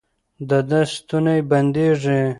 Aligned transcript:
د 0.49 0.51
ده 0.69 0.81
ستونی 0.93 1.39
بندېږي. 1.49 2.21